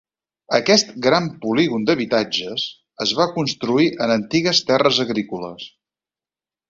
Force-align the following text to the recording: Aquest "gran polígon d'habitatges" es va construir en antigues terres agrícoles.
Aquest 0.59 0.93
"gran 1.07 1.27
polígon 1.43 1.85
d'habitatges" 1.89 2.63
es 3.05 3.13
va 3.21 3.29
construir 3.37 3.87
en 4.07 4.15
antigues 4.17 4.63
terres 4.71 5.03
agrícoles. 5.05 5.69